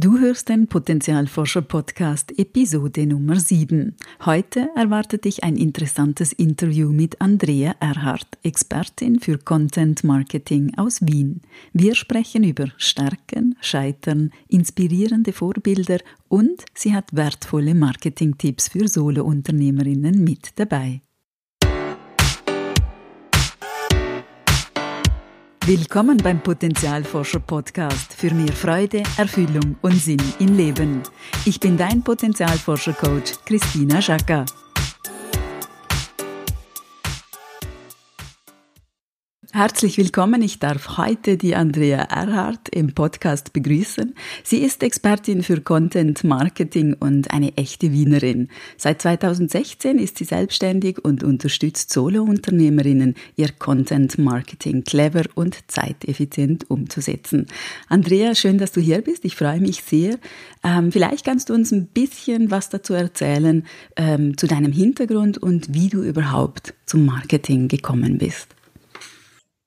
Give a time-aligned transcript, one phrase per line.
[0.00, 3.96] Du hörst den Potenzialforscher Podcast Episode Nummer 7.
[4.24, 11.40] Heute erwartet dich ein interessantes Interview mit Andrea Erhardt, Expertin für Content Marketing aus Wien.
[11.72, 20.50] Wir sprechen über Stärken, Scheitern, inspirierende Vorbilder und sie hat wertvolle Marketingtipps für Solo-Unternehmerinnen mit
[20.60, 21.02] dabei.
[25.68, 31.02] Willkommen beim Potenzialforscher Podcast für mehr Freude, Erfüllung und Sinn im Leben.
[31.44, 34.46] Ich bin dein Potenzialforscher Coach Christina Schaka.
[39.50, 40.42] Herzlich willkommen.
[40.42, 44.14] Ich darf heute die Andrea Erhardt im Podcast begrüßen.
[44.44, 48.50] Sie ist Expertin für Content Marketing und eine echte Wienerin.
[48.76, 57.46] Seit 2016 ist sie selbstständig und unterstützt Solo-Unternehmerinnen, ihr Content Marketing clever und zeiteffizient umzusetzen.
[57.88, 59.24] Andrea, schön, dass du hier bist.
[59.24, 60.18] Ich freue mich sehr.
[60.62, 63.64] Ähm, vielleicht kannst du uns ein bisschen was dazu erzählen,
[63.96, 68.57] ähm, zu deinem Hintergrund und wie du überhaupt zum Marketing gekommen bist.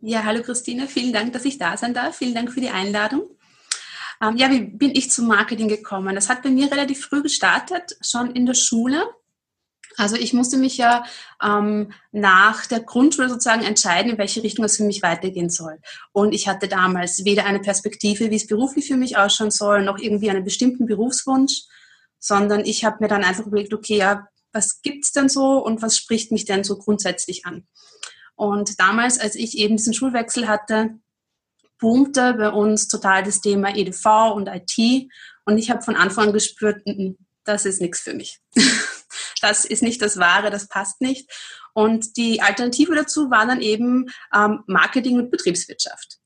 [0.04, 2.18] Ja, hallo Christine, vielen Dank, dass ich da sein darf.
[2.18, 3.30] Vielen Dank für die Einladung.
[4.20, 6.16] Ähm, ja, wie bin ich zum Marketing gekommen?
[6.16, 9.08] Das hat bei mir relativ früh gestartet, schon in der Schule.
[9.98, 11.04] Also ich musste mich ja
[11.44, 15.78] ähm, nach der Grundschule sozusagen entscheiden, in welche Richtung es für mich weitergehen soll.
[16.14, 20.00] Und ich hatte damals weder eine Perspektive, wie es beruflich für mich ausschauen soll, noch
[20.00, 21.66] irgendwie einen bestimmten Berufswunsch,
[22.18, 25.96] sondern ich habe mir dann einfach überlegt, okay, ja, was gibt's denn so und was
[25.96, 27.68] spricht mich denn so grundsätzlich an?
[28.42, 30.98] Und damals, als ich eben diesen Schulwechsel hatte,
[31.78, 35.12] boomte bei uns total das Thema EDV und IT.
[35.46, 36.82] Und ich habe von Anfang an gespürt,
[37.44, 38.40] das ist nichts für mich.
[39.42, 41.30] das ist nicht das Wahre, das passt nicht.
[41.76, 46.18] Und die Alternative dazu war dann eben ähm, Marketing und Betriebswirtschaft.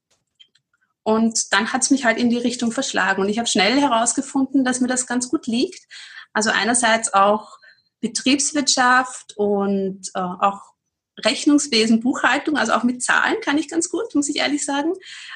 [1.04, 3.24] Und dann hat es mich halt in die Richtung verschlagen.
[3.24, 5.84] Und ich habe schnell herausgefunden, dass mir das ganz gut liegt.
[6.32, 7.58] Also einerseits auch
[8.00, 10.75] Betriebswirtschaft und äh, auch
[11.24, 14.94] Rechnungswesen, Buchhaltung, also auch mit Zahlen kann ich ganz gut, muss ich ehrlich sagen.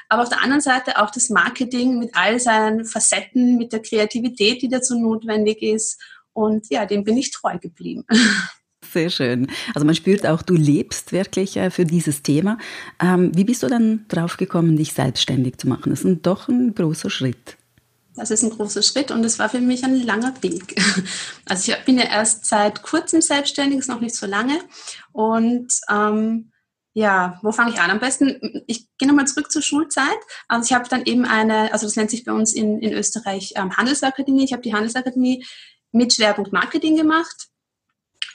[0.08, 4.62] Aber auf der anderen Seite auch das Marketing mit all seinen Facetten, mit der Kreativität,
[4.62, 6.00] die dazu notwendig ist.
[6.32, 8.04] Und ja, dem bin ich treu geblieben.
[8.92, 9.46] Sehr schön.
[9.74, 12.58] Also man spürt auch, du lebst wirklich äh, für dieses Thema.
[13.00, 15.90] Ähm, wie bist du dann drauf gekommen, dich selbstständig zu machen?
[15.90, 17.56] Das ist doch ein großer Schritt.
[18.20, 20.76] Das ist ein großer Schritt und es war für mich ein langer Weg.
[21.46, 24.60] Also ich bin ja erst seit kurzem selbstständig, ist noch nicht so lange.
[25.10, 26.52] Und ähm,
[26.92, 27.90] ja, wo fange ich an?
[27.90, 30.18] Am besten, ich gehe nochmal zurück zur Schulzeit.
[30.48, 33.54] Also ich habe dann eben eine, also das nennt sich bei uns in, in Österreich
[33.56, 34.44] ähm, Handelsakademie.
[34.44, 35.44] Ich habe die Handelsakademie
[35.90, 37.48] mit Schwerpunkt Marketing gemacht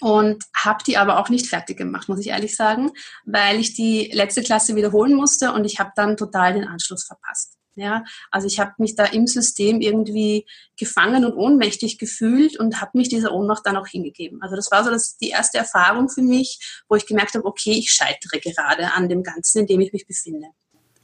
[0.02, 2.92] und habe die aber auch nicht fertig gemacht, muss ich ehrlich sagen,
[3.26, 7.56] weil ich die letzte Klasse wiederholen musste und ich habe dann total den Anschluss verpasst.
[7.76, 10.48] Ja, also ich habe mich da im System irgendwie
[10.78, 14.42] gefangen und ohnmächtig gefühlt und habe mich dieser Ohnmacht dann auch hingegeben.
[14.42, 17.74] Also das war so das, die erste Erfahrung für mich, wo ich gemerkt habe, okay,
[17.74, 20.48] ich scheitere gerade an dem Ganzen, in dem ich mich befinde.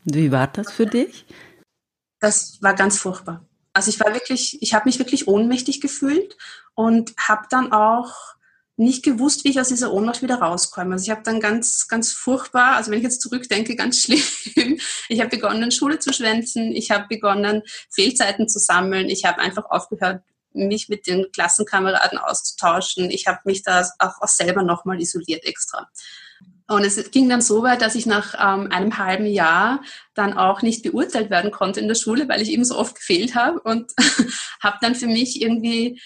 [0.05, 1.25] Wie war das für dich?
[2.19, 3.45] Das war ganz furchtbar.
[3.73, 6.37] Also ich war wirklich, ich habe mich wirklich ohnmächtig gefühlt
[6.73, 8.35] und habe dann auch
[8.77, 10.93] nicht gewusst, wie ich aus dieser Ohnmacht wieder rauskomme.
[10.93, 14.79] Also ich habe dann ganz, ganz furchtbar, also wenn ich jetzt zurückdenke, ganz schlimm.
[15.09, 16.71] Ich habe begonnen, Schule zu schwänzen.
[16.71, 19.09] Ich habe begonnen, Fehlzeiten zu sammeln.
[19.09, 20.23] Ich habe einfach aufgehört,
[20.53, 23.09] mich mit den Klassenkameraden auszutauschen.
[23.09, 25.89] Ich habe mich da auch, selber nochmal isoliert extra.
[26.67, 29.81] Und es ging dann so weit, dass ich nach ähm, einem halben Jahr
[30.13, 33.35] dann auch nicht beurteilt werden konnte in der Schule, weil ich eben so oft gefehlt
[33.35, 33.91] habe und
[34.61, 36.01] habe dann für mich irgendwie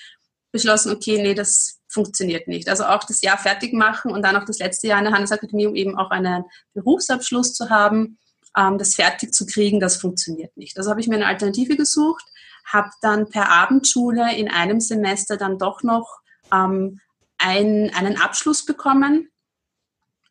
[0.52, 2.70] beschlossen, okay, nee, das funktioniert nicht.
[2.70, 5.66] Also auch das Jahr fertig machen und dann auch das letzte Jahr in der Handelsakademie,
[5.66, 8.20] um eben auch einen Berufsabschluss zu haben,
[8.56, 10.78] ähm, das fertig zu kriegen, das funktioniert nicht.
[10.78, 12.26] Also habe ich mir eine Alternative gesucht,
[12.66, 16.20] habe dann per Abendschule in einem Semester dann doch noch
[16.54, 17.00] ähm,
[17.38, 19.30] ein, einen Abschluss bekommen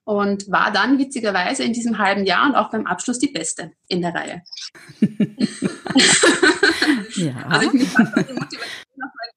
[0.05, 4.03] und war dann witzigerweise in diesem halben Jahr und auch beim Abschluss die Beste in
[4.03, 4.43] der Reihe.
[7.17, 7.35] ja.
[7.49, 8.61] Also ich mich die Motivation
[8.97, 9.31] noch mal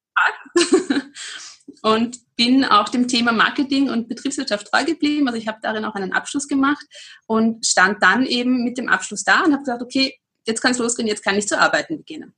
[1.82, 5.26] und bin auch dem Thema Marketing und Betriebswirtschaft treu geblieben.
[5.26, 6.86] Also ich habe darin auch einen Abschluss gemacht
[7.26, 10.14] und stand dann eben mit dem Abschluss da und habe gesagt, okay,
[10.46, 12.34] jetzt kann es losgehen, jetzt kann ich zu arbeiten beginnen.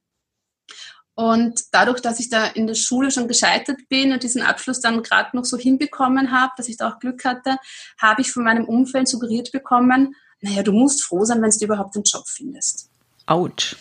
[1.14, 5.02] Und dadurch, dass ich da in der Schule schon gescheitert bin und diesen Abschluss dann
[5.02, 7.58] gerade noch so hinbekommen habe, dass ich da auch Glück hatte,
[8.00, 11.94] habe ich von meinem Umfeld suggeriert bekommen, naja, du musst froh sein, wenn du überhaupt
[11.94, 12.88] einen Job findest.
[13.26, 13.76] Autsch.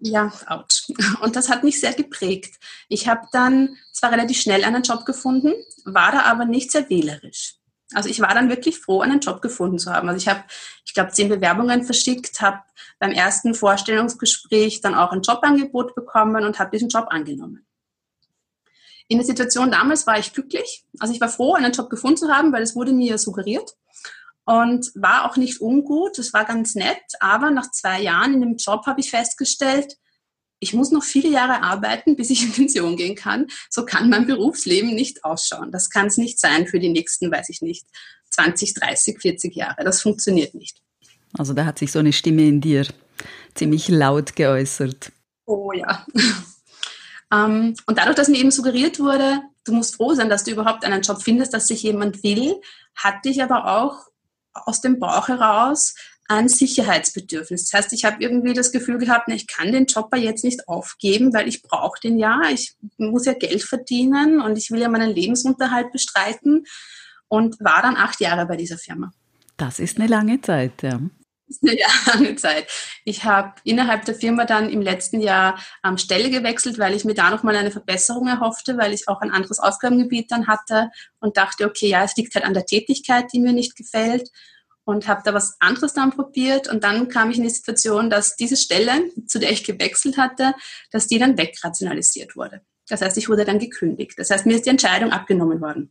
[0.00, 0.88] Ja, ouch.
[1.20, 2.58] Und das hat mich sehr geprägt.
[2.88, 5.52] Ich habe dann zwar relativ schnell einen Job gefunden,
[5.84, 7.56] war da aber nicht sehr wählerisch.
[7.92, 10.08] Also ich war dann wirklich froh, einen Job gefunden zu haben.
[10.08, 10.44] Also ich habe,
[10.84, 12.60] ich glaube, zehn Bewerbungen verschickt, habe
[12.98, 17.66] beim ersten Vorstellungsgespräch dann auch ein Jobangebot bekommen und habe diesen Job angenommen.
[19.08, 20.84] In der Situation damals war ich glücklich.
[21.00, 23.74] Also ich war froh, einen Job gefunden zu haben, weil es wurde mir suggeriert
[24.50, 26.18] und war auch nicht ungut.
[26.18, 29.96] Es war ganz nett, aber nach zwei Jahren in dem Job habe ich festgestellt,
[30.58, 33.46] ich muss noch viele Jahre arbeiten, bis ich in Pension gehen kann.
[33.70, 35.70] So kann mein Berufsleben nicht ausschauen.
[35.70, 37.86] Das kann es nicht sein für die nächsten, weiß ich nicht,
[38.30, 39.84] 20, 30, 40 Jahre.
[39.84, 40.82] Das funktioniert nicht.
[41.38, 42.86] Also da hat sich so eine Stimme in dir
[43.54, 45.12] ziemlich laut geäußert.
[45.46, 46.04] Oh ja.
[47.32, 50.84] Ähm, und dadurch, dass mir eben suggeriert wurde, du musst froh sein, dass du überhaupt
[50.84, 52.60] einen Job findest, dass sich jemand will,
[52.96, 54.09] hatte ich aber auch
[54.54, 55.94] aus dem Bauch heraus
[56.28, 57.68] ein Sicherheitsbedürfnis.
[57.68, 61.34] Das heißt, ich habe irgendwie das Gefühl gehabt, ich kann den Job jetzt nicht aufgeben,
[61.34, 62.42] weil ich brauche den ja.
[62.52, 66.66] Ich muss ja Geld verdienen und ich will ja meinen Lebensunterhalt bestreiten
[67.26, 69.12] und war dann acht Jahre bei dieser Firma.
[69.56, 71.00] Das ist eine lange Zeit, ja.
[71.62, 72.68] Eine lange Zeit.
[73.04, 77.14] Ich habe innerhalb der Firma dann im letzten Jahr ähm, Stelle gewechselt, weil ich mir
[77.14, 81.66] da nochmal eine Verbesserung erhoffte, weil ich auch ein anderes Aufgabengebiet dann hatte und dachte,
[81.66, 84.30] okay, ja, es liegt halt an der Tätigkeit, die mir nicht gefällt
[84.84, 88.36] und habe da was anderes dann probiert und dann kam ich in die Situation, dass
[88.36, 90.54] diese Stelle, zu der ich gewechselt hatte,
[90.90, 92.62] dass die dann wegrationalisiert wurde.
[92.88, 94.14] Das heißt, ich wurde dann gekündigt.
[94.16, 95.90] Das heißt, mir ist die Entscheidung abgenommen worden.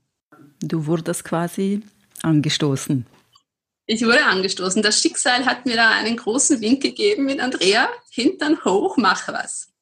[0.62, 1.82] Du wurdest quasi
[2.24, 3.06] angestoßen.
[3.92, 4.84] Ich wurde angestoßen.
[4.84, 9.74] Das Schicksal hat mir da einen großen Wink gegeben mit Andrea, Hintern hoch, mach was.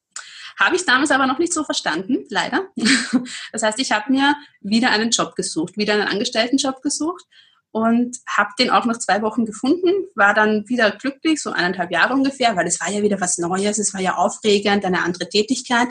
[0.58, 2.68] Habe ich damals aber noch nicht so verstanden, leider.
[3.52, 7.26] Das heißt, ich habe mir wieder einen Job gesucht, wieder einen Angestelltenjob gesucht
[7.70, 12.14] und habe den auch nach zwei Wochen gefunden, war dann wieder glücklich, so eineinhalb Jahre
[12.14, 15.88] ungefähr, weil es war ja wieder was Neues, es war ja aufregend, eine andere Tätigkeit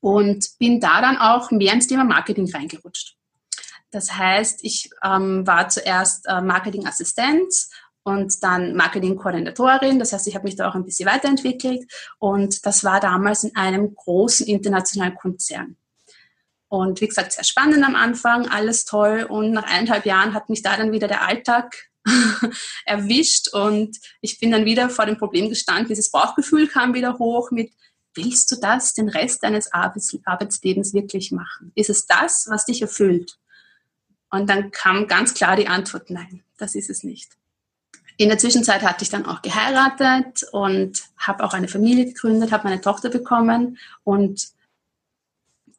[0.00, 3.14] und bin da dann auch mehr ins Thema Marketing reingerutscht.
[3.92, 7.70] Das heißt, ich ähm, war zuerst äh, Marketingassistenz
[8.02, 9.98] und dann Marketingkoordinatorin.
[9.98, 11.84] Das heißt, ich habe mich da auch ein bisschen weiterentwickelt
[12.18, 15.76] und das war damals in einem großen internationalen Konzern.
[16.68, 19.26] Und wie gesagt, sehr spannend am Anfang, alles toll.
[19.28, 21.76] Und nach eineinhalb Jahren hat mich da dann wieder der Alltag
[22.86, 25.88] erwischt und ich bin dann wieder vor dem Problem gestanden.
[25.88, 27.72] Dieses Bauchgefühl kam wieder hoch mit,
[28.14, 31.72] willst du das den Rest deines Arbeits Arbeitslebens wirklich machen?
[31.74, 33.38] Ist es das, was dich erfüllt?
[34.32, 37.32] Und dann kam ganz klar die Antwort, nein, das ist es nicht.
[38.16, 42.64] In der Zwischenzeit hatte ich dann auch geheiratet und habe auch eine Familie gegründet, habe
[42.64, 44.48] meine Tochter bekommen und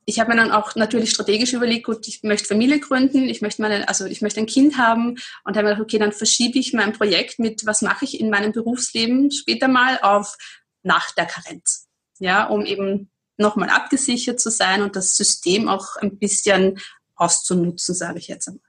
[0.05, 3.61] ich habe mir dann auch natürlich strategisch überlegt, gut, ich möchte Familie gründen, ich möchte
[3.61, 6.73] meine, also ich möchte ein Kind haben und habe mir gedacht, okay, dann verschiebe ich
[6.73, 10.35] mein Projekt mit, was mache ich in meinem Berufsleben später mal auf
[10.83, 11.87] nach der Karenz.
[12.19, 16.79] Ja, um eben nochmal abgesichert zu sein und das System auch ein bisschen
[17.23, 18.61] auszunutzen, sage ich jetzt einmal.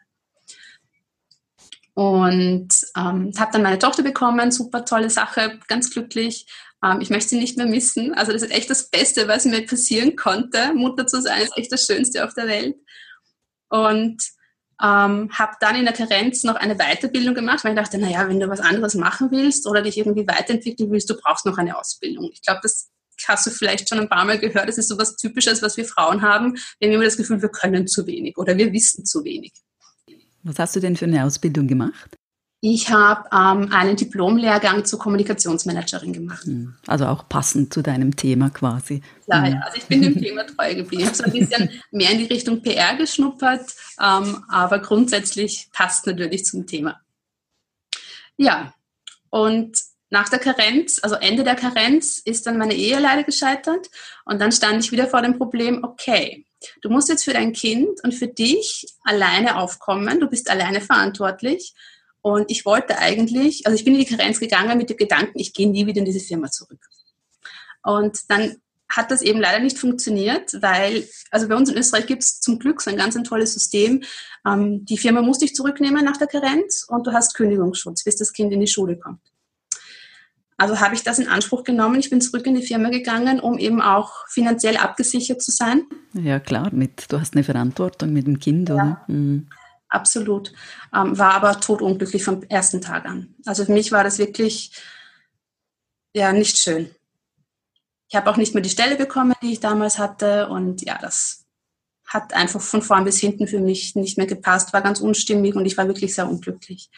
[1.94, 6.46] Und ähm, habe dann meine Tochter bekommen, super tolle Sache, ganz glücklich.
[6.84, 8.14] Ähm, ich möchte sie nicht mehr missen.
[8.14, 10.74] Also das ist echt das Beste, was mir passieren konnte.
[10.74, 12.76] Mutter zu sein ist echt das Schönste auf der Welt.
[13.68, 14.22] Und
[14.82, 18.40] ähm, habe dann in der Karenz noch eine Weiterbildung gemacht, weil ich dachte, naja, wenn
[18.40, 22.28] du was anderes machen willst oder dich irgendwie weiterentwickeln willst, du brauchst noch eine Ausbildung.
[22.32, 22.90] Ich glaube, das
[23.28, 24.68] hast du vielleicht schon ein paar Mal gehört.
[24.68, 26.56] Das ist so was Typisches, was wir Frauen haben.
[26.78, 29.52] Wir haben immer das Gefühl, wir können zu wenig oder wir wissen zu wenig.
[30.42, 32.18] Was hast du denn für eine Ausbildung gemacht?
[32.66, 36.44] Ich habe ähm, einen Diplomlehrgang zur Kommunikationsmanagerin gemacht.
[36.44, 36.74] Hm.
[36.86, 39.02] Also auch passend zu deinem Thema quasi.
[39.24, 39.60] Klar, ja.
[39.60, 41.02] Also ich bin dem Thema treu geblieben.
[41.02, 46.06] Ich habe so ein bisschen mehr in die Richtung PR geschnuppert, ähm, aber grundsätzlich passt
[46.06, 46.98] natürlich zum Thema.
[48.38, 48.72] Ja,
[49.28, 49.76] und
[50.10, 53.90] nach der Karenz, also Ende der Karenz, ist dann meine Ehe leider gescheitert
[54.24, 56.46] und dann stand ich wieder vor dem Problem, okay,
[56.82, 61.74] du musst jetzt für dein Kind und für dich alleine aufkommen, du bist alleine verantwortlich
[62.22, 65.52] und ich wollte eigentlich, also ich bin in die Karenz gegangen mit dem Gedanken, ich
[65.52, 66.80] gehe nie wieder in diese Firma zurück.
[67.82, 68.56] Und dann
[68.88, 72.58] hat das eben leider nicht funktioniert, weil, also bei uns in Österreich gibt es zum
[72.58, 74.02] Glück so ein ganz ein tolles System.
[74.46, 78.32] Ähm, die Firma muss dich zurücknehmen nach der Karenz und du hast Kündigungsschutz, bis das
[78.32, 79.20] Kind in die Schule kommt.
[80.56, 81.98] Also habe ich das in Anspruch genommen.
[81.98, 85.82] Ich bin zurück in die Firma gegangen, um eben auch finanziell abgesichert zu sein.
[86.12, 88.74] Ja, klar, mit, du hast eine Verantwortung mit dem Kind, ja.
[88.74, 89.04] oder?
[89.08, 89.48] Mhm
[89.94, 90.52] absolut.
[90.94, 93.34] Ähm, war aber totunglücklich vom ersten Tag an.
[93.46, 94.72] Also für mich war das wirklich
[96.12, 96.94] ja nicht schön.
[98.08, 100.48] Ich habe auch nicht mehr die Stelle bekommen, die ich damals hatte.
[100.48, 101.46] Und ja, das
[102.06, 105.64] hat einfach von vorn bis hinten für mich nicht mehr gepasst, war ganz unstimmig und
[105.64, 106.90] ich war wirklich sehr unglücklich.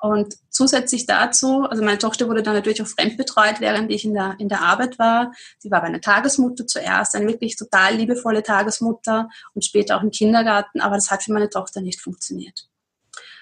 [0.00, 4.36] Und zusätzlich dazu, also meine Tochter wurde dann natürlich auch fremdbetreut, während ich in der,
[4.38, 5.32] in der Arbeit war.
[5.58, 10.10] Sie war bei einer Tagesmutter zuerst, eine wirklich total liebevolle Tagesmutter und später auch im
[10.10, 12.68] Kindergarten, aber das hat für meine Tochter nicht funktioniert.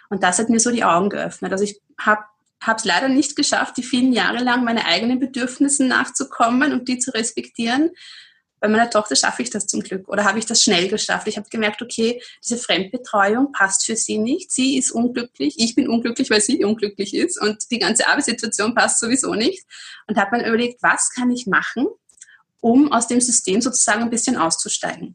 [0.09, 1.53] Und das hat mir so die Augen geöffnet.
[1.53, 2.23] Also ich habe
[2.65, 7.13] es leider nicht geschafft, die vielen Jahre lang meine eigenen Bedürfnisse nachzukommen und die zu
[7.13, 7.91] respektieren.
[8.67, 11.29] Bei meiner Tochter schaffe ich das zum Glück oder habe ich das schnell geschafft.
[11.29, 14.51] Ich habe gemerkt, okay, diese Fremdbetreuung passt für sie nicht.
[14.51, 18.99] Sie ist unglücklich, ich bin unglücklich, weil sie unglücklich ist und die ganze Arbeitssituation passt
[18.99, 19.65] sowieso nicht.
[20.09, 21.87] Und habe mir überlegt, was kann ich machen,
[22.61, 25.15] um aus dem System sozusagen ein bisschen auszusteigen.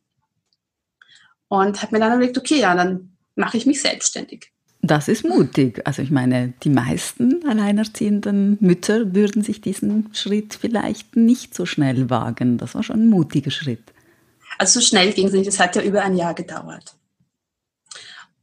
[1.50, 4.54] Und habe mir dann überlegt, okay, ja, dann mache ich mich selbstständig.
[4.84, 5.82] Das ist mutig.
[5.86, 12.10] Also ich meine, die meisten alleinerziehenden Mütter würden sich diesen Schritt vielleicht nicht so schnell
[12.10, 12.58] wagen.
[12.58, 13.84] Das war schon ein mutiger Schritt.
[14.58, 15.48] Also so schnell ging es nicht.
[15.48, 16.96] Es hat ja über ein Jahr gedauert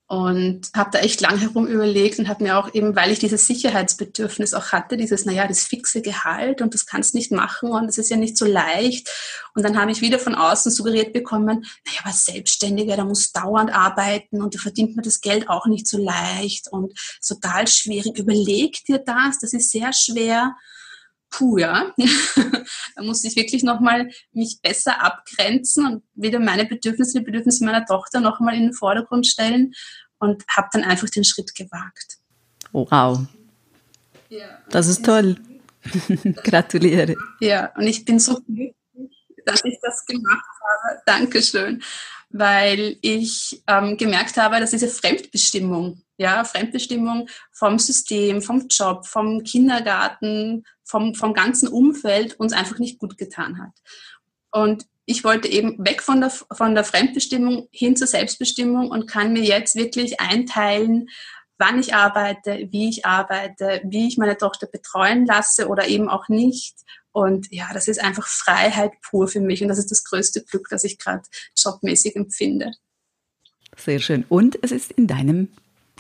[0.09, 3.47] und habe da echt lang herum überlegt und habe mir auch eben, weil ich dieses
[3.47, 7.99] Sicherheitsbedürfnis auch hatte, dieses, naja, das fixe Gehalt und das kannst nicht machen und das
[7.99, 9.11] ist ja nicht so leicht.
[9.55, 13.71] Und dann habe ich wieder von außen suggeriert bekommen, naja, aber Selbstständiger, der muss dauernd
[13.71, 18.19] arbeiten und da verdient man das Geld auch nicht so leicht und total schwierig.
[18.19, 20.57] Überleg dir das, das ist sehr schwer.
[21.31, 21.93] Puh, ja.
[22.97, 27.85] da musste ich wirklich nochmal mich besser abgrenzen und wieder meine Bedürfnisse, die Bedürfnisse meiner
[27.85, 29.73] Tochter nochmal in den Vordergrund stellen
[30.19, 32.19] und habe dann einfach den Schritt gewagt.
[32.73, 33.27] Wow.
[34.29, 35.37] Ja, das ist toll.
[36.45, 37.17] Gratuliere.
[37.41, 38.75] Ja, und ich bin so glücklich,
[39.47, 41.01] dass ich das gemacht habe.
[41.07, 41.83] Dankeschön.
[42.31, 49.43] Weil ich ähm, gemerkt habe, dass diese Fremdbestimmung, ja, Fremdbestimmung vom System, vom Job, vom
[49.45, 53.73] Kindergarten, vom, vom ganzen Umfeld uns einfach nicht gut getan hat.
[54.51, 59.33] Und ich wollte eben weg von der, von der Fremdbestimmung hin zur Selbstbestimmung und kann
[59.33, 61.09] mir jetzt wirklich einteilen,
[61.57, 66.29] wann ich arbeite, wie ich arbeite, wie ich meine Tochter betreuen lasse oder eben auch
[66.29, 66.77] nicht.
[67.19, 70.69] Und ja, das ist einfach Freiheit pur für mich und das ist das größte Glück,
[70.71, 71.23] das ich gerade
[71.57, 72.73] jobmäßig empfinde.
[73.77, 74.25] Sehr schön.
[74.29, 75.49] Und es ist in deinem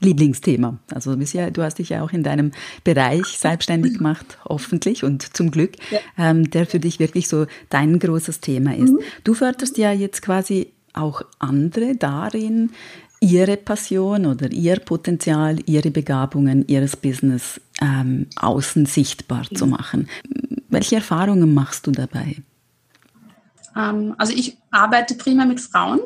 [0.01, 0.79] Lieblingsthema.
[0.95, 2.53] Also du hast dich ja auch in deinem
[2.85, 5.99] Bereich selbstständig gemacht, hoffentlich und zum Glück, ja.
[6.17, 8.93] ähm, der für dich wirklich so dein großes Thema ist.
[8.93, 9.01] Mhm.
[9.25, 12.71] Du förderst ja jetzt quasi auch andere darin,
[13.21, 19.57] ihre Passion oder ihr Potenzial, ihre Begabungen, ihres Business ähm, außen sichtbar mhm.
[19.57, 20.09] zu machen.
[20.69, 22.37] Welche Erfahrungen machst du dabei?
[23.77, 26.01] Ähm, also ich arbeite prima mit Frauen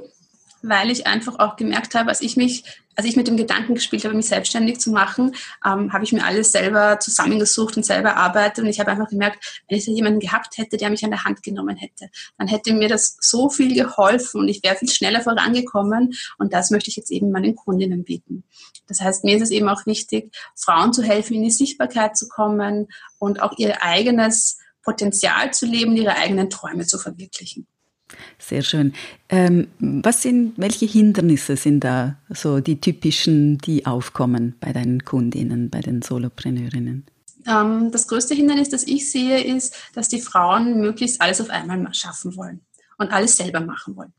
[0.62, 2.64] weil ich einfach auch gemerkt habe, als ich mich,
[2.95, 6.25] als ich mit dem Gedanken gespielt habe, mich selbstständig zu machen, ähm, habe ich mir
[6.25, 10.21] alles selber zusammengesucht und selber arbeitet und ich habe einfach gemerkt, wenn ich da jemanden
[10.21, 13.75] gehabt hätte, der mich an der Hand genommen hätte, dann hätte mir das so viel
[13.75, 18.04] geholfen und ich wäre viel schneller vorangekommen und das möchte ich jetzt eben meinen Kundinnen
[18.04, 18.45] bieten.
[18.88, 22.28] Das heißt, mir ist es eben auch wichtig, Frauen zu helfen, in die Sichtbarkeit zu
[22.28, 22.88] kommen
[23.19, 27.66] und auch ihr eigenes Potenzial zu leben, ihre eigenen Träume zu verwirklichen.
[28.38, 28.92] Sehr schön.
[29.28, 35.71] Ähm, was sind, welche Hindernisse sind da so die typischen, die aufkommen bei deinen Kundinnen,
[35.71, 37.07] bei den Solopreneurinnen?
[37.47, 41.92] Ähm, das größte Hindernis, das ich sehe, ist, dass die Frauen möglichst alles auf einmal
[41.95, 42.61] schaffen wollen
[42.99, 44.12] und alles selber machen wollen.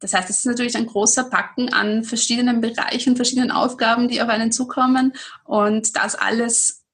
[0.00, 4.28] Das heißt, es ist natürlich ein großer Packen an verschiedenen Bereichen, verschiedenen Aufgaben, die auf
[4.28, 6.85] einen zukommen und das alles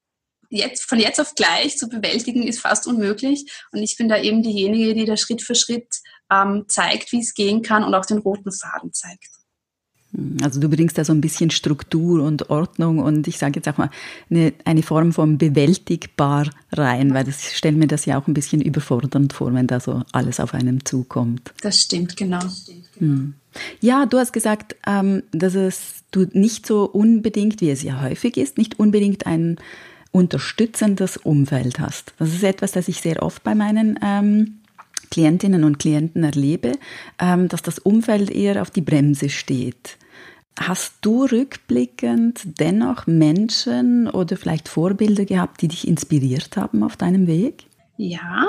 [0.52, 3.50] jetzt, von jetzt auf gleich zu bewältigen, ist fast unmöglich.
[3.72, 5.88] Und ich bin da eben diejenige, die da Schritt für Schritt
[6.30, 9.28] ähm, zeigt, wie es gehen kann und auch den roten Faden zeigt.
[10.42, 13.78] Also du bringst da so ein bisschen Struktur und Ordnung und ich sage jetzt auch
[13.78, 13.88] mal
[14.28, 18.60] eine, eine Form von bewältigbar rein, weil das stellt mir das ja auch ein bisschen
[18.60, 21.54] überfordernd vor, wenn da so alles auf einem zukommt.
[21.62, 22.40] Das stimmt, genau.
[22.98, 23.34] Hm.
[23.80, 28.36] Ja, du hast gesagt, ähm, dass es du nicht so unbedingt, wie es ja häufig
[28.36, 29.58] ist, nicht unbedingt ein
[30.12, 32.14] unterstützendes Umfeld hast.
[32.18, 34.60] Das ist etwas, das ich sehr oft bei meinen ähm,
[35.10, 36.72] Klientinnen und Klienten erlebe,
[37.18, 39.98] ähm, dass das Umfeld eher auf die Bremse steht.
[40.58, 47.26] Hast du rückblickend dennoch Menschen oder vielleicht Vorbilder gehabt, die dich inspiriert haben auf deinem
[47.26, 47.64] Weg?
[47.96, 48.46] Ja,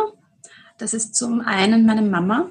[0.78, 2.50] das ist zum einen meine Mama,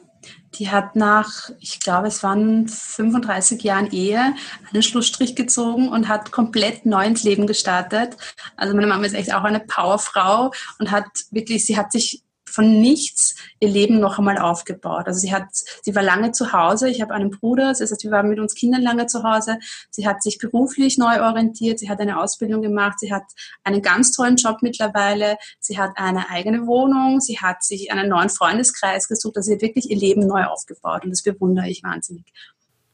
[0.54, 4.34] die hat nach, ich glaube, es waren 35 Jahren Ehe,
[4.72, 8.16] einen Schlussstrich gezogen und hat komplett neu ins Leben gestartet.
[8.56, 12.22] Also meine Mama ist echt auch eine Powerfrau und hat wirklich, sie hat sich
[12.52, 15.06] von nichts ihr Leben noch einmal aufgebaut.
[15.06, 16.88] Also sie hat, sie war lange zu Hause.
[16.88, 19.58] Ich habe einen Bruder, das heißt, wir waren mit uns Kindern lange zu Hause.
[19.90, 21.78] Sie hat sich beruflich neu orientiert.
[21.78, 23.00] Sie hat eine Ausbildung gemacht.
[23.00, 23.24] Sie hat
[23.64, 25.36] einen ganz tollen Job mittlerweile.
[25.60, 27.20] Sie hat eine eigene Wohnung.
[27.20, 29.36] Sie hat sich einen neuen Freundeskreis gesucht.
[29.36, 32.32] Also sie hat wirklich ihr Leben neu aufgebaut und das bewundere ich wahnsinnig.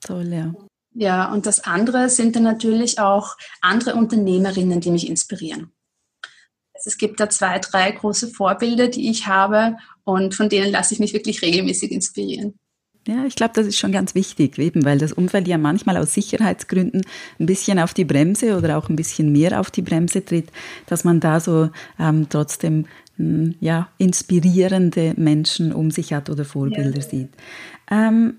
[0.00, 0.54] Toll, ja.
[0.94, 5.72] Ja, und das andere sind dann natürlich auch andere Unternehmerinnen, die mich inspirieren.
[6.84, 11.00] Es gibt da zwei, drei große Vorbilder, die ich habe und von denen lasse ich
[11.00, 12.54] mich wirklich regelmäßig inspirieren.
[13.06, 16.12] Ja, ich glaube, das ist schon ganz wichtig, eben, weil das Umfeld ja manchmal aus
[16.12, 17.06] Sicherheitsgründen
[17.38, 20.50] ein bisschen auf die Bremse oder auch ein bisschen mehr auf die Bremse tritt,
[20.86, 22.84] dass man da so ähm, trotzdem
[23.16, 27.08] mh, ja, inspirierende Menschen um sich hat oder Vorbilder ja.
[27.08, 27.30] sieht.
[27.90, 28.34] Ähm,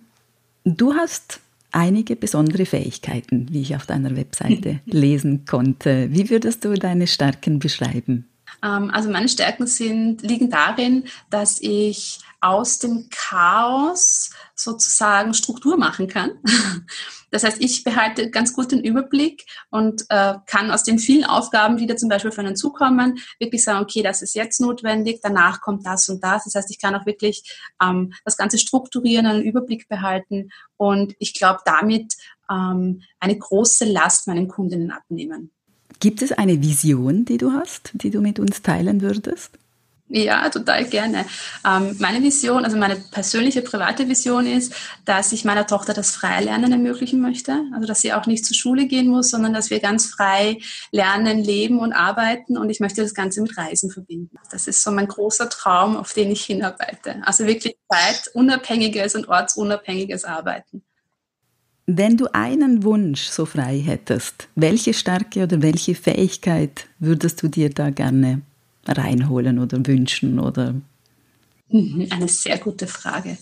[0.65, 1.39] du hast
[1.71, 6.09] einige besondere Fähigkeiten, wie ich auf deiner Webseite lesen konnte.
[6.11, 8.27] Wie würdest du deine Stärken beschreiben?
[8.63, 16.07] Ähm, also meine Stärken sind, liegen darin, dass ich aus dem Chaos sozusagen Struktur machen
[16.07, 16.31] kann.
[17.31, 21.77] Das heißt, ich behalte ganz gut den Überblick und äh, kann aus den vielen Aufgaben,
[21.77, 25.61] die da zum Beispiel für einen zukommen, wirklich sagen, okay, das ist jetzt notwendig, danach
[25.61, 26.45] kommt das und das.
[26.45, 27.43] Das heißt, ich kann auch wirklich
[27.83, 32.15] ähm, das Ganze strukturieren, einen Überblick behalten und ich glaube, damit
[32.49, 35.51] ähm, eine große Last meinen Kundinnen abnehmen.
[35.99, 39.51] Gibt es eine Vision, die du hast, die du mit uns teilen würdest?
[40.11, 41.23] Ja, total gerne.
[41.63, 44.73] Ähm, meine Vision, also meine persönliche private Vision ist,
[45.05, 47.61] dass ich meiner Tochter das Freilernen ermöglichen möchte.
[47.75, 50.57] Also dass sie auch nicht zur Schule gehen muss, sondern dass wir ganz frei
[50.91, 52.57] lernen, leben und arbeiten.
[52.57, 54.35] Und ich möchte das Ganze mit Reisen verbinden.
[54.49, 57.17] Das ist so mein großer Traum, auf den ich hinarbeite.
[57.21, 60.81] Also wirklich zeitunabhängiges und ortsunabhängiges Arbeiten.
[61.85, 67.69] Wenn du einen Wunsch so frei hättest, welche Stärke oder welche Fähigkeit würdest du dir
[67.69, 68.41] da gerne
[68.87, 70.75] reinholen oder wünschen oder?
[71.69, 73.37] Mhm, eine sehr gute Frage.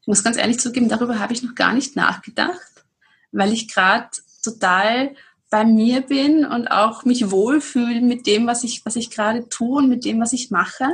[0.00, 2.84] Ich muss ganz ehrlich zugeben, darüber habe ich noch gar nicht nachgedacht,
[3.30, 4.08] weil ich gerade
[4.42, 5.14] total
[5.50, 9.78] bei mir bin und auch mich wohlfühle mit dem, was ich, was ich gerade tue
[9.78, 10.88] und mit dem, was ich mache.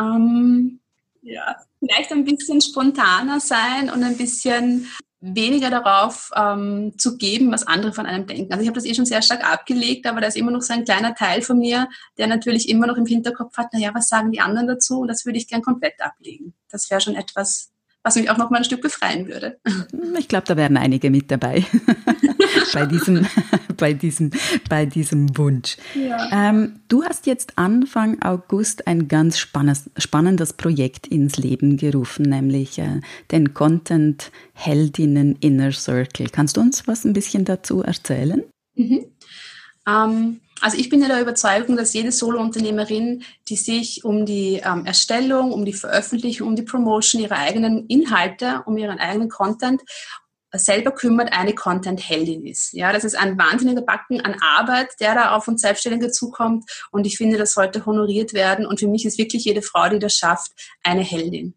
[0.00, 0.80] Ähm,
[1.20, 4.88] ja, vielleicht ein bisschen spontaner sein und ein bisschen
[5.22, 8.52] weniger darauf ähm, zu geben, was andere von einem denken.
[8.52, 10.74] Also ich habe das eh schon sehr stark abgelegt, aber da ist immer noch so
[10.74, 11.88] ein kleiner Teil von mir,
[12.18, 15.00] der natürlich immer noch im Hinterkopf hat, naja, was sagen die anderen dazu?
[15.00, 16.54] Und das würde ich gern komplett ablegen.
[16.70, 17.71] Das wäre schon etwas,
[18.02, 19.58] was mich auch noch mal ein Stück befreien würde.
[20.18, 21.64] Ich glaube, da wären einige mit dabei
[22.72, 23.26] bei, diesem,
[23.76, 24.30] bei, diesem,
[24.68, 25.76] bei diesem Wunsch.
[25.94, 26.50] Ja.
[26.50, 32.78] Ähm, du hast jetzt Anfang August ein ganz spannendes, spannendes Projekt ins Leben gerufen, nämlich
[32.78, 36.28] äh, den Content Heldinnen Inner Circle.
[36.30, 38.42] Kannst du uns was ein bisschen dazu erzählen?
[38.74, 39.06] Mhm.
[39.86, 44.86] Ähm, also ich bin ja der Überzeugung, dass jede Solo-Unternehmerin, die sich um die ähm,
[44.86, 49.82] Erstellung, um die Veröffentlichung, um die Promotion ihrer eigenen Inhalte, um ihren eigenen Content
[50.54, 52.74] selber kümmert, eine Content-Heldin ist.
[52.74, 56.64] Ja, das ist ein wahnsinniger Backen an Arbeit, der da auf uns Selbstständige zukommt.
[56.92, 58.64] Und ich finde, das sollte honoriert werden.
[58.64, 60.52] Und für mich ist wirklich jede Frau, die das schafft,
[60.84, 61.54] eine Heldin.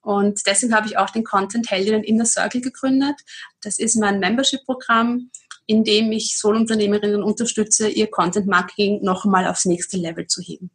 [0.00, 3.16] Und deswegen habe ich auch den Content Heldinnen Inner Circle gegründet.
[3.62, 5.30] Das ist mein Membership-Programm,
[5.66, 10.70] in dem ich Solunternehmerinnen unterstütze, ihr Content Marketing noch einmal aufs nächste Level zu heben.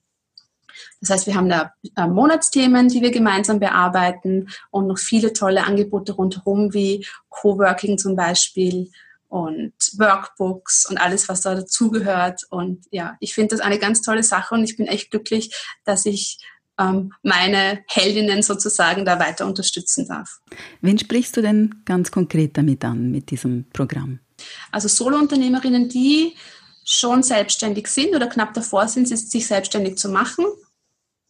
[1.01, 5.63] Das heißt, wir haben da äh, Monatsthemen, die wir gemeinsam bearbeiten und noch viele tolle
[5.63, 8.89] Angebote rundherum, wie Coworking zum Beispiel
[9.27, 12.41] und Workbooks und alles, was da dazugehört.
[12.49, 16.05] Und ja, ich finde das eine ganz tolle Sache und ich bin echt glücklich, dass
[16.05, 16.39] ich
[16.79, 20.39] ähm, meine Heldinnen sozusagen da weiter unterstützen darf.
[20.81, 24.19] Wen sprichst du denn ganz konkret damit an, mit diesem Programm?
[24.71, 26.35] Also Solo-Unternehmerinnen, die
[26.83, 30.45] schon selbstständig sind oder knapp davor sind, sich selbstständig zu machen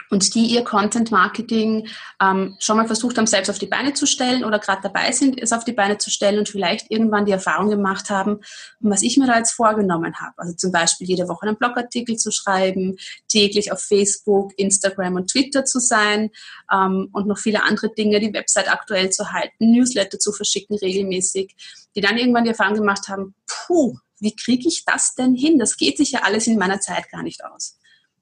[0.09, 1.87] und die ihr Content Marketing
[2.21, 5.41] ähm, schon mal versucht haben, selbst auf die Beine zu stellen oder gerade dabei sind,
[5.41, 8.39] es auf die Beine zu stellen und vielleicht irgendwann die Erfahrung gemacht haben,
[8.79, 10.33] was ich mir da jetzt vorgenommen habe.
[10.37, 15.65] Also zum Beispiel jede Woche einen Blogartikel zu schreiben, täglich auf Facebook, Instagram und Twitter
[15.65, 16.31] zu sein
[16.71, 21.55] ähm, und noch viele andere Dinge, die Website aktuell zu halten, Newsletter zu verschicken regelmäßig,
[21.95, 25.59] die dann irgendwann die Erfahrung gemacht haben, puh, wie kriege ich das denn hin?
[25.59, 27.78] Das geht sich ja alles in meiner Zeit gar nicht aus.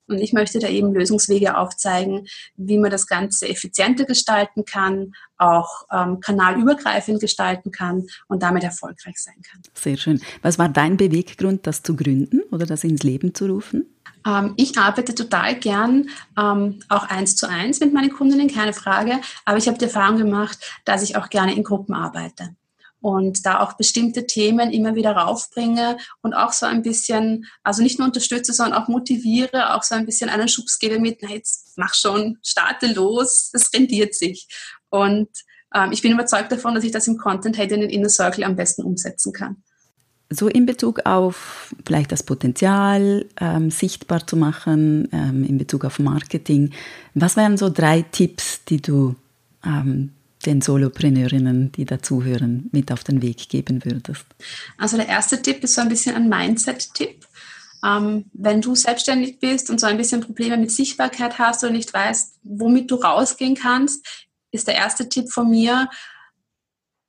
[0.07, 5.85] Und ich möchte da eben Lösungswege aufzeigen, wie man das Ganze effizienter gestalten kann, auch
[5.91, 9.61] ähm, kanalübergreifend gestalten kann und damit erfolgreich sein kann.
[9.73, 10.21] Sehr schön.
[10.41, 13.85] Was war dein Beweggrund, das zu gründen oder das ins Leben zu rufen?
[14.25, 19.19] Ähm, ich arbeite total gern ähm, auch eins zu eins mit meinen Kundinnen, keine Frage.
[19.45, 22.55] Aber ich habe die Erfahrung gemacht, dass ich auch gerne in Gruppen arbeite
[23.01, 27.99] und da auch bestimmte Themen immer wieder raufbringe und auch so ein bisschen, also nicht
[27.99, 31.77] nur unterstütze, sondern auch motiviere, auch so ein bisschen einen Schubs gebe mit, na jetzt
[31.77, 34.47] mach schon, starte los, das rendiert sich.
[34.89, 35.29] Und
[35.73, 38.43] ähm, ich bin überzeugt davon, dass ich das im Content Head in den Inner Circle
[38.43, 39.57] am besten umsetzen kann.
[40.29, 45.99] So in Bezug auf vielleicht das Potenzial ähm, sichtbar zu machen, ähm, in Bezug auf
[45.99, 46.71] Marketing,
[47.13, 49.15] was wären so drei Tipps, die du
[49.63, 50.11] ähm,
[50.47, 54.25] den Solopreneurinnen, die dazuhören, mit auf den Weg geben würdest?
[54.77, 57.27] Also der erste Tipp ist so ein bisschen ein Mindset-Tipp.
[57.85, 61.93] Ähm, wenn du selbstständig bist und so ein bisschen Probleme mit Sichtbarkeit hast und nicht
[61.93, 65.89] weißt, womit du rausgehen kannst, ist der erste Tipp von mir,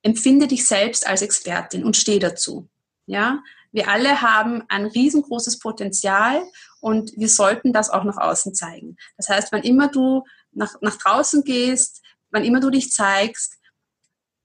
[0.02, 2.68] empfinde dich selbst als Expertin und steh dazu.
[3.06, 6.42] Ja, wir alle haben ein riesengroßes Potenzial
[6.80, 8.96] und wir sollten das auch nach außen zeigen.
[9.16, 13.58] Das heißt, wann immer du nach, nach draußen gehst, wann immer du dich zeigst,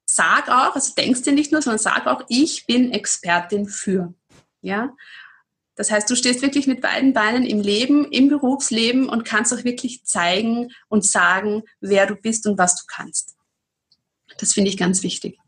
[0.05, 4.13] sag auch, also denkst dir nicht nur, sondern sag auch, ich bin Expertin für.
[4.61, 4.93] Ja,
[5.75, 9.63] das heißt, du stehst wirklich mit beiden Beinen im Leben, im Berufsleben und kannst auch
[9.63, 13.35] wirklich zeigen und sagen, wer du bist und was du kannst.
[14.37, 15.39] Das finde ich ganz wichtig.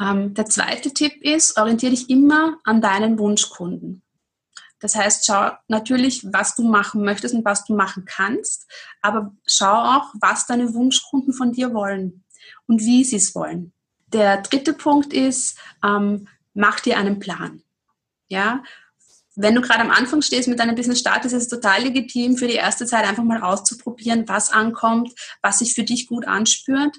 [0.00, 4.02] Ähm, der zweite Tipp ist, orientiere dich immer an deinen Wunschkunden.
[4.80, 8.66] Das heißt, schau natürlich, was du machen möchtest und was du machen kannst,
[9.02, 12.24] aber schau auch, was deine Wunschkunden von dir wollen
[12.66, 13.72] und wie sie es wollen.
[14.12, 17.62] Der dritte Punkt ist, ähm, mach dir einen Plan.
[18.28, 18.62] Ja,
[19.40, 22.48] wenn du gerade am Anfang stehst mit deinem Business Start, ist es total legitim, für
[22.48, 25.12] die erste Zeit einfach mal auszuprobieren, was ankommt,
[25.42, 26.96] was sich für dich gut anspürt.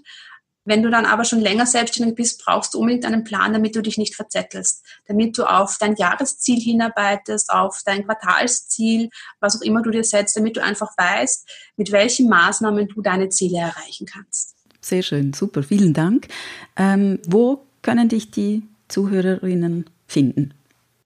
[0.66, 3.82] Wenn du dann aber schon länger selbstständig bist, brauchst du unbedingt einen Plan, damit du
[3.82, 9.82] dich nicht verzettelst, damit du auf dein Jahresziel hinarbeitest, auf dein Quartalsziel, was auch immer
[9.82, 14.56] du dir setzt, damit du einfach weißt, mit welchen Maßnahmen du deine Ziele erreichen kannst.
[14.82, 16.28] Sehr schön, super, vielen Dank.
[16.76, 20.54] Ähm, wo können dich die Zuhörerinnen finden?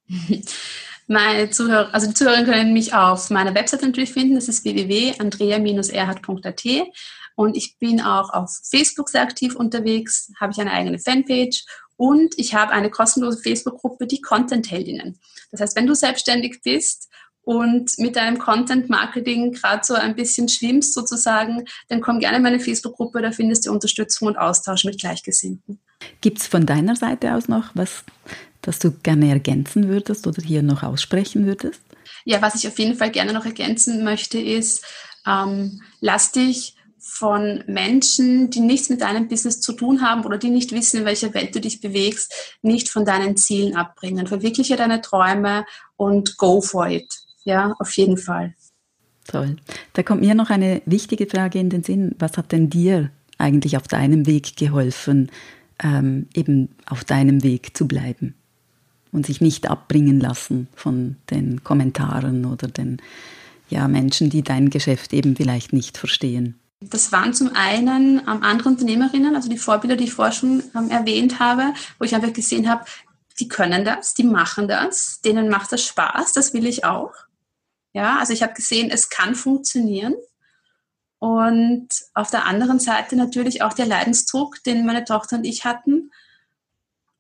[1.08, 4.36] Meine Zuhörer, also die Zuhörerinnen können mich auf meiner Website natürlich finden.
[4.36, 6.64] Das ist www.andrea-erhard.at.
[7.36, 11.66] Und ich bin auch auf Facebook sehr aktiv unterwegs, habe ich eine eigene Fanpage
[11.96, 15.20] und ich habe eine kostenlose Facebook-Gruppe, die Content-Heldinnen.
[15.52, 17.10] Das heißt, wenn du selbstständig bist
[17.44, 22.60] und mit deinem Content-Marketing gerade so ein bisschen schwimmst sozusagen, dann komm gerne in meine
[22.60, 25.80] Facebook-Gruppe, da findest du Unterstützung und Austausch mit Gleichgesinnten.
[26.22, 28.04] Gibt es von deiner Seite aus noch was,
[28.62, 31.82] das du gerne ergänzen würdest oder hier noch aussprechen würdest?
[32.26, 34.86] Ja, was ich auf jeden Fall gerne noch ergänzen möchte, ist,
[35.28, 40.50] ähm, lass dich von Menschen, die nichts mit deinem Business zu tun haben oder die
[40.50, 44.26] nicht wissen, in welcher Welt du dich bewegst, nicht von deinen Zielen abbringen.
[44.26, 45.66] Verwirkliche deine Träume
[45.98, 47.14] und go for it.
[47.44, 48.56] Ja, auf jeden Fall.
[49.28, 49.58] Toll.
[49.92, 52.16] Da kommt mir noch eine wichtige Frage in den Sinn.
[52.20, 55.30] Was hat denn dir eigentlich auf deinem Weg geholfen,
[55.84, 58.34] ähm, eben auf deinem Weg zu bleiben
[59.12, 63.02] und sich nicht abbringen lassen von den Kommentaren oder den
[63.70, 66.56] ja, Menschen, die dein Geschäft eben vielleicht nicht verstehen?
[66.90, 70.90] Das waren zum einen ähm, andere Unternehmerinnen, also die Vorbilder, die ich vorher schon ähm,
[70.90, 72.86] erwähnt habe, wo ich einfach gesehen habe,
[73.40, 77.14] die können das, die machen das, denen macht das Spaß, das will ich auch.
[77.94, 80.16] Ja, also ich habe gesehen, es kann funktionieren.
[81.20, 86.12] Und auf der anderen Seite natürlich auch der Leidensdruck, den meine Tochter und ich hatten.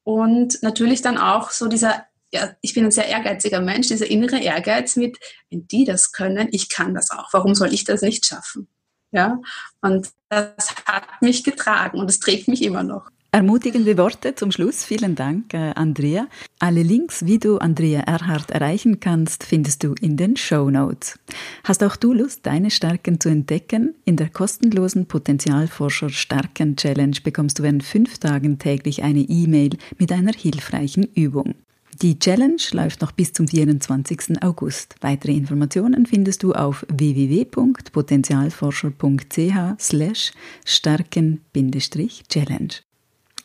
[0.03, 4.39] Und natürlich dann auch so dieser, ja, ich bin ein sehr ehrgeiziger Mensch, dieser innere
[4.39, 5.17] Ehrgeiz mit,
[5.49, 7.29] wenn die das können, ich kann das auch.
[7.31, 8.67] Warum soll ich das nicht schaffen?
[9.13, 9.39] Ja,
[9.81, 13.09] und das hat mich getragen und es trägt mich immer noch.
[13.31, 14.85] Ermutigende Worte zum Schluss.
[14.85, 16.27] Vielen Dank, äh, Andrea.
[16.59, 21.17] Alle Links, wie du Andrea Erhardt erreichen kannst, findest du in den Show Notes.
[21.63, 23.95] Hast auch du Lust, deine Stärken zu entdecken?
[24.05, 30.11] In der kostenlosen Potenzialforscher Stärken Challenge bekommst du während fünf Tagen täglich eine E-Mail mit
[30.11, 31.55] einer hilfreichen Übung.
[32.01, 34.41] Die Challenge läuft noch bis zum 24.
[34.41, 34.95] August.
[35.01, 40.31] Weitere Informationen findest du auf www.potenzialforscher.ch slash
[40.65, 42.75] stärken-challenge.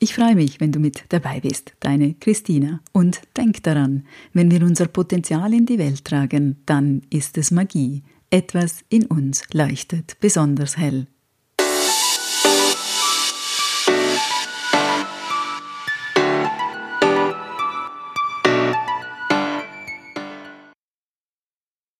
[0.00, 2.80] Ich freue mich, wenn du mit dabei bist, deine Christina.
[2.92, 8.04] Und denk daran, wenn wir unser Potenzial in die Welt tragen, dann ist es Magie.
[8.30, 11.08] Etwas in uns leuchtet besonders hell.